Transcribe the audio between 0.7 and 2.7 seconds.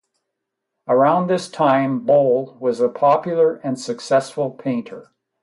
Around this time, Bol